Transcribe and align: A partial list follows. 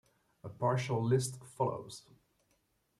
A 0.43 0.49
partial 0.49 1.03
list 1.03 1.43
follows. 1.43 2.07